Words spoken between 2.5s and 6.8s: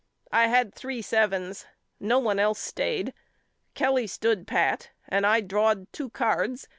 stayed. Kelly stood pat and I drawed two cards.